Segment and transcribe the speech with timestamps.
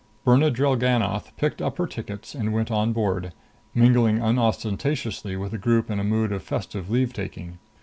[0.25, 3.33] Birna Drellgannoth picked up her tickets and went on board,
[3.75, 7.59] mingling unostentatiously with a group in a mood of festive leave taking.